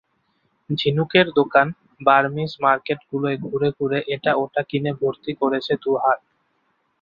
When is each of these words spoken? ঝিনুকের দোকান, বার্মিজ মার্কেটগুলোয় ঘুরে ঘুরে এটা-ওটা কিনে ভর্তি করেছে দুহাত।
ঝিনুকের 0.69 1.27
দোকান, 1.31 1.67
বার্মিজ 2.01 2.51
মার্কেটগুলোয় 2.63 3.37
ঘুরে 3.43 3.69
ঘুরে 3.77 3.99
এটা-ওটা 4.13 4.61
কিনে 4.69 4.91
ভর্তি 4.99 5.31
করেছে 5.41 5.73
দুহাত। 5.83 6.19